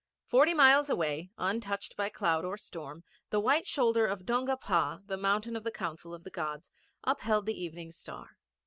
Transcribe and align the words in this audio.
Forty 0.25 0.55
miles 0.55 0.89
away, 0.89 1.29
untouched 1.37 1.95
by 1.95 2.09
cloud 2.09 2.43
or 2.43 2.57
storm, 2.57 3.03
the 3.29 3.39
white 3.39 3.67
shoulder 3.67 4.07
of 4.07 4.25
Donga 4.25 4.57
Pa 4.57 4.99
the 5.05 5.15
Mountain 5.15 5.55
of 5.55 5.63
the 5.63 5.69
Council 5.69 6.11
of 6.11 6.23
the 6.23 6.31
Gods 6.31 6.71
upheld 7.03 7.45
the 7.45 7.61
Evening 7.63 7.91
Star. 7.91 8.35